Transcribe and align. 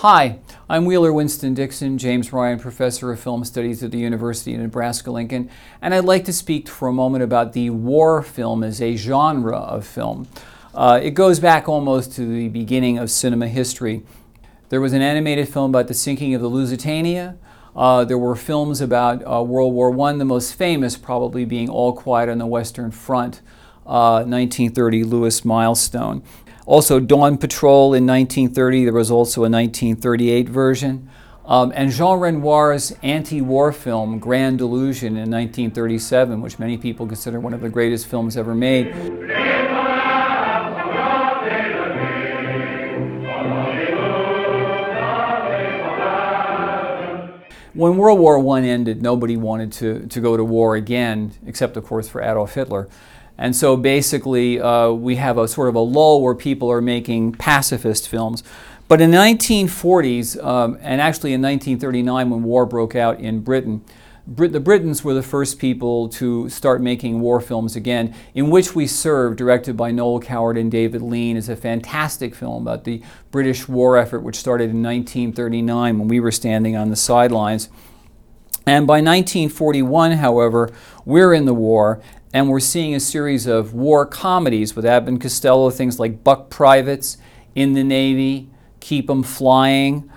Hi, 0.00 0.40
I'm 0.68 0.84
Wheeler 0.84 1.10
Winston 1.10 1.54
Dixon, 1.54 1.96
James 1.96 2.30
Ryan 2.30 2.60
Professor 2.60 3.10
of 3.12 3.18
Film 3.18 3.42
Studies 3.46 3.82
at 3.82 3.92
the 3.92 3.98
University 3.98 4.54
of 4.54 4.60
Nebraska 4.60 5.10
Lincoln, 5.10 5.48
and 5.80 5.94
I'd 5.94 6.04
like 6.04 6.26
to 6.26 6.34
speak 6.34 6.68
for 6.68 6.86
a 6.86 6.92
moment 6.92 7.24
about 7.24 7.54
the 7.54 7.70
war 7.70 8.22
film 8.22 8.62
as 8.62 8.82
a 8.82 8.94
genre 8.96 9.56
of 9.56 9.86
film. 9.86 10.28
Uh, 10.74 11.00
it 11.02 11.12
goes 11.12 11.40
back 11.40 11.66
almost 11.66 12.12
to 12.16 12.26
the 12.26 12.48
beginning 12.48 12.98
of 12.98 13.10
cinema 13.10 13.48
history. 13.48 14.02
There 14.68 14.82
was 14.82 14.92
an 14.92 15.00
animated 15.00 15.48
film 15.48 15.70
about 15.70 15.88
the 15.88 15.94
sinking 15.94 16.34
of 16.34 16.42
the 16.42 16.48
Lusitania. 16.48 17.38
Uh, 17.74 18.04
there 18.04 18.18
were 18.18 18.36
films 18.36 18.82
about 18.82 19.22
uh, 19.26 19.42
World 19.42 19.72
War 19.72 19.98
I, 19.98 20.12
the 20.12 20.26
most 20.26 20.56
famous 20.56 20.98
probably 20.98 21.46
being 21.46 21.70
All 21.70 21.94
Quiet 21.94 22.28
on 22.28 22.36
the 22.36 22.46
Western 22.46 22.90
Front, 22.90 23.40
1930 23.84 25.02
uh, 25.02 25.06
Lewis 25.06 25.42
Milestone. 25.42 26.22
Also, 26.66 26.98
Dawn 26.98 27.38
Patrol 27.38 27.94
in 27.94 28.04
1930. 28.06 28.84
There 28.84 28.92
was 28.92 29.08
also 29.08 29.42
a 29.42 29.48
1938 29.48 30.48
version. 30.48 31.08
Um, 31.44 31.72
and 31.76 31.92
Jean 31.92 32.18
Renoir's 32.18 32.92
anti 33.04 33.40
war 33.40 33.70
film, 33.72 34.18
Grand 34.18 34.60
Illusion, 34.60 35.10
in 35.10 35.30
1937, 35.30 36.40
which 36.40 36.58
many 36.58 36.76
people 36.76 37.06
consider 37.06 37.38
one 37.38 37.54
of 37.54 37.60
the 37.60 37.68
greatest 37.68 38.08
films 38.08 38.36
ever 38.36 38.52
made. 38.52 38.92
When 47.74 47.96
World 47.98 48.18
War 48.18 48.56
I 48.56 48.62
ended, 48.62 49.02
nobody 49.02 49.36
wanted 49.36 49.70
to, 49.72 50.06
to 50.08 50.20
go 50.20 50.36
to 50.36 50.42
war 50.42 50.74
again, 50.74 51.32
except, 51.46 51.76
of 51.76 51.84
course, 51.84 52.08
for 52.08 52.22
Adolf 52.22 52.54
Hitler. 52.54 52.88
And 53.38 53.54
so 53.54 53.76
basically, 53.76 54.60
uh, 54.60 54.90
we 54.90 55.16
have 55.16 55.38
a 55.38 55.46
sort 55.46 55.68
of 55.68 55.74
a 55.74 55.80
lull 55.80 56.22
where 56.22 56.34
people 56.34 56.70
are 56.70 56.80
making 56.80 57.32
pacifist 57.32 58.08
films. 58.08 58.42
But 58.88 59.00
in 59.00 59.10
the 59.10 59.16
1940s, 59.18 60.42
um, 60.42 60.78
and 60.80 61.00
actually 61.00 61.32
in 61.32 61.42
1939, 61.42 62.30
when 62.30 62.42
war 62.42 62.66
broke 62.66 62.94
out 62.94 63.20
in 63.20 63.40
Britain, 63.40 63.84
Brit- 64.28 64.52
the 64.52 64.60
Britons 64.60 65.04
were 65.04 65.14
the 65.14 65.22
first 65.22 65.58
people 65.58 66.08
to 66.08 66.48
start 66.48 66.82
making 66.82 67.20
war 67.20 67.40
films 67.40 67.76
again, 67.76 68.12
in 68.34 68.50
which 68.50 68.74
we 68.74 68.86
serve, 68.86 69.36
directed 69.36 69.76
by 69.76 69.92
Noel 69.92 70.18
Coward 70.18 70.58
and 70.58 70.70
David 70.70 71.00
Lean, 71.00 71.36
is 71.36 71.48
a 71.48 71.54
fantastic 71.54 72.34
film 72.34 72.62
about 72.62 72.84
the 72.84 73.02
British 73.30 73.68
war 73.68 73.96
effort, 73.96 74.20
which 74.20 74.36
started 74.36 74.70
in 74.70 74.82
1939 74.82 75.98
when 75.98 76.08
we 76.08 76.18
were 76.18 76.32
standing 76.32 76.76
on 76.76 76.90
the 76.90 76.96
sidelines. 76.96 77.68
And 78.66 78.84
by 78.84 78.94
1941, 78.94 80.12
however, 80.12 80.72
we're 81.04 81.32
in 81.32 81.44
the 81.44 81.54
war, 81.54 82.02
and 82.36 82.50
we're 82.50 82.60
seeing 82.60 82.94
a 82.94 83.00
series 83.00 83.46
of 83.46 83.72
war 83.72 84.04
comedies 84.04 84.76
with 84.76 84.84
Abbott 84.84 85.22
Costello, 85.22 85.70
things 85.70 85.98
like 85.98 86.22
Buck 86.22 86.50
Privates, 86.50 87.16
In 87.54 87.72
the 87.72 87.82
Navy, 87.82 88.50
Keep 88.78 89.08
'em 89.08 89.22
Flying. 89.22 90.10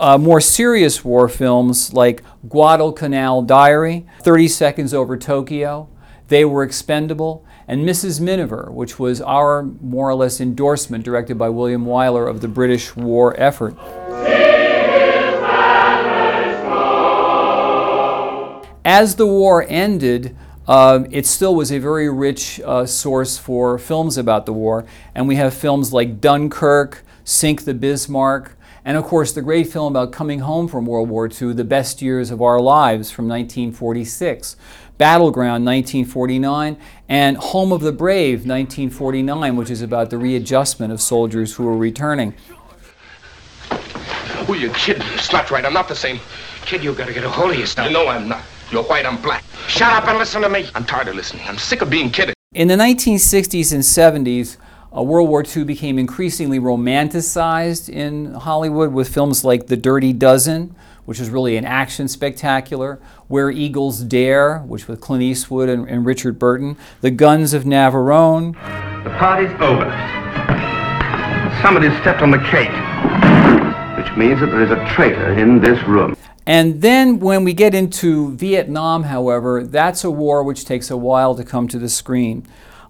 Uh, 0.00 0.16
more 0.16 0.40
serious 0.40 1.04
war 1.04 1.28
films 1.28 1.92
like 1.92 2.22
Guadalcanal 2.48 3.42
Diary, 3.42 4.06
30 4.22 4.48
Seconds 4.48 4.94
Over 4.94 5.18
Tokyo, 5.18 5.86
They 6.28 6.46
Were 6.46 6.62
Expendable, 6.62 7.44
and 7.68 7.86
Mrs. 7.86 8.22
Miniver, 8.22 8.70
which 8.72 8.98
was 8.98 9.20
our 9.20 9.62
more 9.82 10.08
or 10.08 10.14
less 10.14 10.40
endorsement, 10.40 11.04
directed 11.04 11.36
by 11.36 11.50
William 11.50 11.84
Wyler, 11.84 12.26
of 12.26 12.40
the 12.40 12.48
British 12.48 12.96
war 12.96 13.34
effort. 13.36 13.76
As 18.82 19.16
the 19.16 19.26
war 19.26 19.66
ended, 19.68 20.34
uh, 20.68 21.04
it 21.10 21.26
still 21.26 21.54
was 21.54 21.70
a 21.70 21.78
very 21.78 22.10
rich 22.10 22.60
uh, 22.64 22.86
source 22.86 23.38
for 23.38 23.78
films 23.78 24.18
about 24.18 24.46
the 24.46 24.52
war. 24.52 24.84
And 25.14 25.28
we 25.28 25.36
have 25.36 25.54
films 25.54 25.92
like 25.92 26.20
Dunkirk, 26.20 27.04
Sink 27.24 27.64
the 27.64 27.74
Bismarck, 27.74 28.56
and 28.84 28.96
of 28.96 29.04
course 29.04 29.32
the 29.32 29.42
great 29.42 29.68
film 29.68 29.94
about 29.94 30.12
coming 30.12 30.40
home 30.40 30.68
from 30.68 30.86
World 30.86 31.08
War 31.08 31.28
II, 31.28 31.52
The 31.52 31.64
Best 31.64 32.02
Years 32.02 32.30
of 32.30 32.42
Our 32.42 32.60
Lives 32.60 33.10
from 33.10 33.28
1946, 33.28 34.56
Battleground 34.98 35.64
1949, 35.64 36.76
and 37.08 37.36
Home 37.36 37.72
of 37.72 37.80
the 37.80 37.92
Brave 37.92 38.46
1949, 38.46 39.56
which 39.56 39.70
is 39.70 39.82
about 39.82 40.10
the 40.10 40.18
readjustment 40.18 40.92
of 40.92 41.00
soldiers 41.00 41.54
who 41.54 41.66
are 41.66 41.76
returning. 41.76 42.34
Who 44.46 44.54
are 44.54 44.56
you 44.56 44.70
kidding? 44.70 45.06
It's 45.14 45.32
not 45.32 45.50
right. 45.50 45.64
I'm 45.64 45.72
not 45.72 45.88
the 45.88 45.96
same. 45.96 46.20
Kid, 46.62 46.82
You've 46.82 46.96
gotta 46.96 47.12
get 47.12 47.24
a 47.24 47.28
hold 47.28 47.52
of 47.52 47.58
yourself. 47.58 47.88
You 47.88 47.92
know 47.92 48.08
I'm 48.08 48.28
not. 48.28 48.42
You're 48.70 48.82
white, 48.82 49.06
I'm 49.06 49.20
black. 49.22 49.44
Shut 49.68 49.92
up 49.92 50.08
and 50.08 50.18
listen 50.18 50.42
to 50.42 50.48
me. 50.48 50.68
I'm 50.74 50.84
tired 50.84 51.06
of 51.08 51.14
listening. 51.14 51.46
I'm 51.46 51.58
sick 51.58 51.82
of 51.82 51.90
being 51.90 52.10
kidded. 52.10 52.34
In 52.52 52.66
the 52.66 52.74
1960s 52.74 53.72
and 53.72 53.82
70s, 53.82 54.56
uh, 54.96 55.02
World 55.02 55.28
War 55.28 55.44
II 55.44 55.62
became 55.64 55.98
increasingly 55.98 56.58
romanticized 56.58 57.88
in 57.88 58.34
Hollywood 58.34 58.92
with 58.92 59.12
films 59.12 59.44
like 59.44 59.68
The 59.68 59.76
Dirty 59.76 60.12
Dozen, 60.12 60.74
which 61.04 61.20
is 61.20 61.30
really 61.30 61.56
an 61.56 61.64
action 61.64 62.08
spectacular, 62.08 62.98
Where 63.28 63.50
Eagles 63.50 64.00
Dare, 64.00 64.58
which 64.60 64.88
was 64.88 64.98
Clint 64.98 65.22
Eastwood 65.22 65.68
and, 65.68 65.88
and 65.88 66.04
Richard 66.04 66.38
Burton, 66.38 66.76
The 67.02 67.12
Guns 67.12 67.52
of 67.52 67.62
Navarone. 67.64 68.54
The 69.04 69.10
party's 69.10 69.52
over. 69.60 69.84
Somebody 71.62 71.88
stepped 72.00 72.22
on 72.22 72.32
the 72.32 72.38
cake, 72.38 72.70
which 73.96 74.16
means 74.16 74.40
that 74.40 74.50
there 74.50 74.62
is 74.62 74.70
a 74.72 74.94
traitor 74.94 75.38
in 75.38 75.60
this 75.60 75.80
room. 75.86 76.16
And 76.46 76.80
then 76.80 77.18
when 77.18 77.42
we 77.42 77.52
get 77.52 77.74
into 77.74 78.36
Vietnam, 78.36 79.04
however, 79.04 79.64
that's 79.64 80.04
a 80.04 80.10
war 80.10 80.44
which 80.44 80.64
takes 80.64 80.90
a 80.90 80.96
while 80.96 81.34
to 81.34 81.42
come 81.42 81.66
to 81.68 81.78
the 81.78 81.88
screen. 81.88 82.46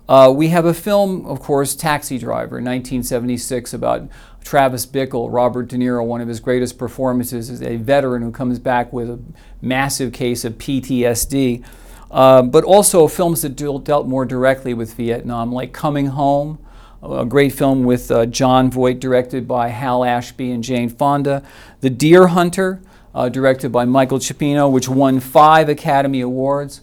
Uh, 0.08 0.32
we 0.34 0.48
have 0.48 0.66
a 0.66 0.74
film, 0.74 1.24
of 1.26 1.40
course, 1.40 1.74
Taxi 1.74 2.18
Driver, 2.18 2.56
1976, 2.56 3.72
about 3.72 4.08
Travis 4.44 4.86
Bickle, 4.86 5.32
Robert 5.32 5.68
De 5.68 5.76
Niro, 5.76 6.04
one 6.04 6.20
of 6.20 6.28
his 6.28 6.38
greatest 6.38 6.78
performances, 6.78 7.50
is 7.50 7.62
a 7.62 7.76
veteran 7.76 8.22
who 8.22 8.30
comes 8.30 8.60
back 8.60 8.92
with 8.92 9.10
a 9.10 9.18
massive 9.60 10.12
case 10.12 10.44
of 10.44 10.54
PTSD. 10.58 11.64
Uh, 12.08 12.42
but 12.42 12.62
also 12.62 13.08
films 13.08 13.42
that 13.42 13.56
dealt 13.56 14.06
more 14.06 14.24
directly 14.24 14.74
with 14.74 14.94
Vietnam, 14.94 15.50
like 15.50 15.72
Coming 15.72 16.06
Home, 16.06 16.58
a 17.02 17.24
great 17.24 17.52
film 17.52 17.84
with 17.84 18.10
uh, 18.10 18.26
Jon 18.26 18.70
Voight, 18.70 19.00
directed 19.00 19.46
by 19.46 19.68
Hal 19.68 20.04
Ashby 20.04 20.50
and 20.50 20.64
Jane 20.64 20.88
Fonda. 20.88 21.42
The 21.80 21.90
Deer 21.90 22.28
Hunter, 22.28 22.80
uh, 23.14 23.28
directed 23.28 23.70
by 23.70 23.84
Michael 23.84 24.18
Cimino, 24.18 24.70
which 24.70 24.88
won 24.88 25.20
five 25.20 25.68
Academy 25.68 26.20
Awards. 26.20 26.80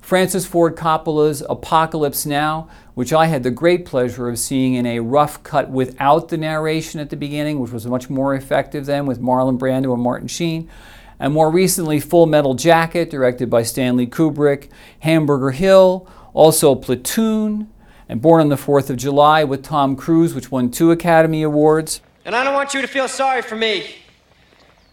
Francis 0.00 0.46
Ford 0.46 0.76
Coppola's 0.76 1.42
Apocalypse 1.48 2.24
Now, 2.24 2.68
which 2.94 3.12
I 3.12 3.26
had 3.26 3.42
the 3.42 3.50
great 3.50 3.84
pleasure 3.84 4.28
of 4.28 4.38
seeing 4.38 4.74
in 4.74 4.86
a 4.86 5.00
rough 5.00 5.42
cut 5.42 5.68
without 5.68 6.28
the 6.28 6.36
narration 6.36 7.00
at 7.00 7.10
the 7.10 7.16
beginning, 7.16 7.58
which 7.58 7.72
was 7.72 7.86
much 7.86 8.08
more 8.08 8.34
effective 8.34 8.86
then 8.86 9.04
with 9.04 9.20
Marlon 9.20 9.58
Brando 9.58 9.92
and 9.92 10.02
Martin 10.02 10.28
Sheen. 10.28 10.70
And 11.18 11.34
more 11.34 11.50
recently, 11.50 11.98
Full 11.98 12.26
Metal 12.26 12.54
Jacket, 12.54 13.10
directed 13.10 13.50
by 13.50 13.64
Stanley 13.64 14.06
Kubrick, 14.06 14.68
Hamburger 15.00 15.50
Hill, 15.50 16.08
also 16.32 16.74
Platoon, 16.74 17.68
and 18.08 18.22
Born 18.22 18.40
on 18.40 18.48
the 18.48 18.56
4th 18.56 18.90
of 18.90 18.96
July 18.96 19.44
with 19.44 19.62
Tom 19.62 19.96
Cruise, 19.96 20.34
which 20.34 20.50
won 20.50 20.70
two 20.70 20.90
Academy 20.90 21.42
Awards. 21.42 22.00
And 22.24 22.34
I 22.34 22.44
don't 22.44 22.54
want 22.54 22.74
you 22.74 22.80
to 22.82 22.88
feel 22.88 23.08
sorry 23.08 23.42
for 23.42 23.56
me. 23.56 23.96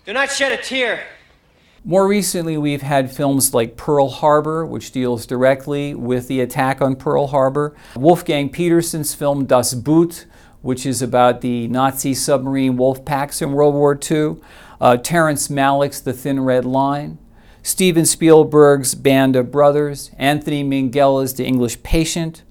Do 0.05 0.13
not 0.13 0.31
shed 0.31 0.51
a 0.51 0.57
tear. 0.57 1.03
More 1.85 2.07
recently, 2.07 2.57
we've 2.57 2.81
had 2.81 3.11
films 3.11 3.53
like 3.53 3.75
Pearl 3.75 4.07
Harbor, 4.07 4.65
which 4.65 4.91
deals 4.91 5.25
directly 5.25 5.93
with 5.93 6.29
the 6.29 6.39
attack 6.39 6.81
on 6.81 6.95
Pearl 6.95 7.27
Harbor. 7.27 7.75
Wolfgang 7.95 8.49
Petersen's 8.49 9.13
film 9.13 9.45
Das 9.45 9.73
Boot, 9.73 10.25
which 10.61 10.85
is 10.85 11.01
about 11.01 11.41
the 11.41 11.67
Nazi 11.67 12.13
submarine 12.13 12.77
wolf 12.77 13.03
packs 13.03 13.41
in 13.41 13.51
World 13.51 13.75
War 13.75 13.99
II. 14.09 14.37
Uh, 14.79 14.95
Terrence 14.95 15.49
Malick's 15.49 15.99
The 15.99 16.13
Thin 16.13 16.39
Red 16.39 16.63
Line. 16.63 17.17
Steven 17.63 18.05
Spielberg's 18.05 18.95
Band 18.95 19.35
of 19.35 19.51
Brothers. 19.51 20.11
Anthony 20.17 20.63
Minghella's 20.63 21.33
The 21.33 21.45
English 21.45 21.83
Patient. 21.83 22.43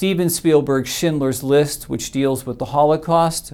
Steven 0.00 0.30
Spielberg's 0.30 0.88
Schindler's 0.88 1.42
List, 1.42 1.90
which 1.90 2.10
deals 2.10 2.46
with 2.46 2.58
the 2.58 2.64
Holocaust. 2.64 3.52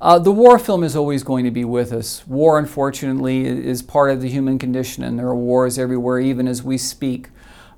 Uh, 0.00 0.18
the 0.18 0.32
war 0.32 0.58
film 0.58 0.82
is 0.82 0.96
always 0.96 1.22
going 1.22 1.44
to 1.44 1.52
be 1.52 1.64
with 1.64 1.92
us. 1.92 2.26
War, 2.26 2.58
unfortunately, 2.58 3.46
is 3.46 3.80
part 3.80 4.10
of 4.10 4.20
the 4.20 4.28
human 4.28 4.58
condition, 4.58 5.04
and 5.04 5.16
there 5.16 5.28
are 5.28 5.36
wars 5.36 5.78
everywhere, 5.78 6.18
even 6.18 6.48
as 6.48 6.64
we 6.64 6.78
speak. 6.78 7.28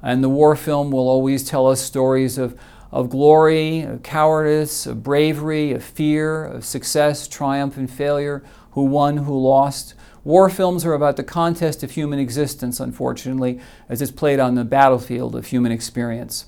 And 0.01 0.25
the 0.25 0.31
war 0.31 0.57
film 0.57 0.91
will 0.91 1.11
always 1.11 1.45
tell 1.45 1.67
us 1.67 1.83
stories 1.83 2.39
of, 2.39 2.59
of 2.91 3.11
glory, 3.11 3.83
of 3.83 4.03
cowardice, 4.03 4.87
of 4.87 5.03
bravery, 5.03 5.73
of 5.73 5.85
fear, 5.85 6.43
of 6.43 6.65
success, 6.65 7.29
triumph, 7.29 7.77
and 7.77 7.91
failure, 7.91 8.43
who 8.71 8.85
won, 8.85 9.19
who 9.19 9.39
lost. 9.39 9.93
War 10.25 10.49
films 10.49 10.87
are 10.87 10.95
about 10.95 11.19
the 11.19 11.23
contest 11.23 11.83
of 11.83 11.91
human 11.91 12.19
existence, 12.19 12.81
unfortunately, 12.81 13.61
as 13.91 14.01
it's 14.01 14.11
played 14.11 14.41
on 14.41 14.55
the 14.55 14.65
battlefield 14.65 15.37
of 15.37 15.49
human 15.49 15.71
experience. 15.71 16.47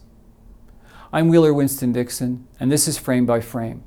I'm 1.10 1.28
Wheeler 1.28 1.55
Winston 1.55 1.90
Dixon, 1.90 2.46
and 2.60 2.70
this 2.70 2.87
is 2.87 2.99
Frame 2.99 3.25
by 3.25 3.40
Frame. 3.40 3.82